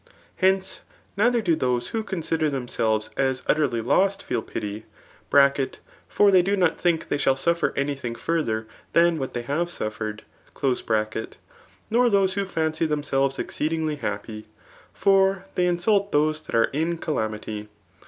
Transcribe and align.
Henc^ 0.41 0.79
neither 1.15 1.43
do 1.43 1.55
those 1.55 1.89
who 1.89 2.01
consider 2.01 2.49
themselves 2.49 3.11
as 3.17 3.43
utterly 3.45 3.81
lost 3.81 4.23
feel 4.23 4.41
pify; 4.41 4.83
(for 6.09 6.31
they 6.31 6.41
do 6.41 6.57
not 6.57 6.79
thiflAi 6.81 7.07
they 7.07 7.19
idiall 7.19 7.37
suffer 7.37 7.71
any 7.75 7.93
thing 7.93 8.15
further 8.15 8.65
than 8.93 9.19
what 9.19 9.35
they 9.35 9.43
have 9.43 9.69
suffered) 9.69 10.23
nor 11.91 12.09
those 12.09 12.33
who 12.33 12.45
fancy 12.45 12.87
themselves 12.87 13.37
eacceedkigly 13.37 13.99
happy; 13.99 14.47
for 14.91 15.45
chey 15.55 15.67
insult 15.67 16.11
[those 16.11 16.41
that 16.41 16.55
ao 16.55 16.63
e 16.73 16.81
in 16.81 16.97
calamity. 16.97 17.69